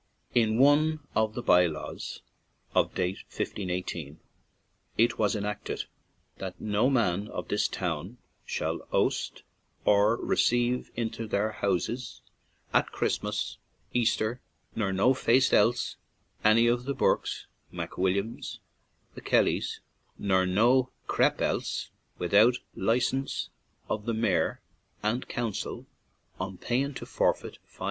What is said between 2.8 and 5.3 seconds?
date of 1 51 8, it